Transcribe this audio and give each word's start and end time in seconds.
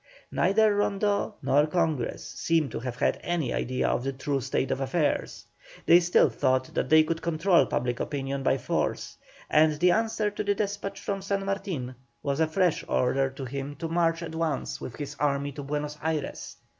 Neither 0.31 0.75
Rondeau 0.77 1.35
nor 1.43 1.67
Congress 1.67 2.25
seem 2.27 2.69
to 2.69 2.79
have 2.79 2.95
had 2.95 3.19
any 3.21 3.53
idea 3.53 3.87
of 3.87 4.03
the 4.03 4.11
true 4.11 4.41
state 4.41 4.71
of 4.71 4.81
affairs; 4.81 5.45
they 5.85 5.99
still 5.99 6.27
thought 6.27 6.73
that 6.73 6.89
they 6.89 7.03
could 7.03 7.21
control 7.21 7.67
public 7.67 7.99
opinion 7.99 8.41
by 8.41 8.57
force, 8.57 9.15
and 9.47 9.73
the 9.73 9.91
answer 9.91 10.31
to 10.31 10.43
the 10.43 10.55
despatch 10.55 10.99
from 10.99 11.21
San 11.21 11.45
Martin 11.45 11.93
was 12.23 12.39
a 12.39 12.47
fresh 12.47 12.83
order 12.87 13.29
to 13.29 13.45
him 13.45 13.75
to 13.75 13.87
march 13.89 14.23
at 14.23 14.33
once 14.33 14.81
with 14.81 14.93
all 14.95 14.97
his 14.97 15.15
army 15.19 15.51
to 15.51 15.61
Buenos 15.61 15.99
Ayres. 16.01 16.57